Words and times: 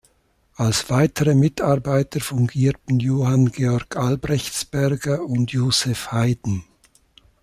Als 0.55 0.89
weitere 0.89 1.35
Mitarbeiter 1.35 2.21
fungierten 2.21 2.99
Johann 2.99 3.51
Georg 3.51 3.97
Albrechtsberger 3.97 5.23
und 5.23 5.51
Joseph 5.51 6.11
Haydn. 6.11 6.63